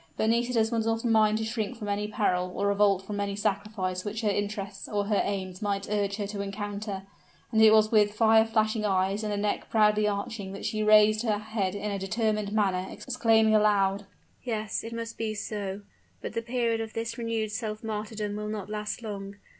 But 0.17 0.31
Nisida's 0.31 0.71
was 0.71 0.87
not 0.87 1.03
a 1.03 1.07
mind 1.07 1.37
to 1.37 1.43
shrink 1.45 1.77
from 1.77 1.87
any 1.87 2.07
peril 2.07 2.51
or 2.55 2.65
revolt 2.69 3.05
from 3.05 3.19
any 3.19 3.35
sacrifice 3.35 4.03
which 4.03 4.21
her 4.21 4.31
interests 4.31 4.89
or 4.89 5.05
her 5.05 5.21
aims 5.23 5.61
might 5.61 5.87
urge 5.91 6.15
her 6.15 6.25
to 6.25 6.41
encounter; 6.41 7.03
and 7.51 7.61
it 7.61 7.71
was 7.71 7.91
with 7.91 8.11
fire 8.15 8.43
flashing 8.43 8.83
eyes 8.83 9.23
and 9.23 9.31
a 9.31 9.37
neck 9.37 9.69
proudly 9.69 10.07
arching, 10.07 10.53
that 10.53 10.65
she 10.65 10.81
raised 10.81 11.21
her 11.21 11.37
head 11.37 11.75
in 11.75 11.91
a 11.91 11.99
determined 11.99 12.51
manner, 12.51 12.87
exclaiming 12.91 13.53
aloud, 13.53 14.07
"Yes, 14.43 14.83
it 14.83 14.91
must 14.91 15.19
be 15.19 15.35
so. 15.35 15.81
But 16.19 16.33
the 16.33 16.41
period 16.41 16.81
of 16.81 16.93
this 16.93 17.19
renewed 17.19 17.51
self 17.51 17.83
martyrdom 17.83 18.35
will 18.37 18.49
not 18.49 18.71
last 18.71 19.03
long. 19.03 19.35